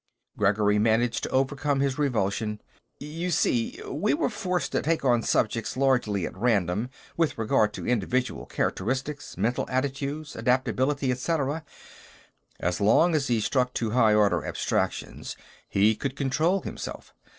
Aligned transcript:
Gregory 0.35 0.79
managed 0.79 1.21
to 1.21 1.29
overcome 1.29 1.79
his 1.79 1.99
revulsion. 1.99 2.59
"You 2.99 3.29
see, 3.29 3.79
we 3.87 4.15
were 4.15 4.31
forced 4.31 4.71
to 4.71 4.81
take 4.81 5.05
our 5.05 5.21
subjects 5.21 5.77
largely 5.77 6.25
at 6.25 6.35
random 6.35 6.89
with 7.15 7.37
regard 7.37 7.71
to 7.73 7.85
individual 7.85 8.47
characteristics, 8.47 9.37
mental 9.37 9.67
attitudes, 9.69 10.35
adaptability, 10.35 11.11
et 11.11 11.19
cetera." 11.19 11.63
As 12.59 12.81
long 12.81 13.13
as 13.13 13.27
he 13.27 13.39
stuck 13.39 13.75
to 13.75 13.91
high 13.91 14.15
order 14.15 14.43
abstractions, 14.43 15.35
he 15.69 15.95
could 15.95 16.15
control 16.15 16.61
himself. 16.61 17.13